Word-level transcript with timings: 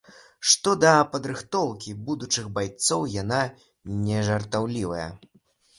Што 0.51 0.71
да 0.83 0.93
падрыхтоўкі 1.11 1.93
будучых 2.09 2.49
байцоў, 2.59 3.07
яна 3.21 3.45
нежартаўлівая. 4.09 5.09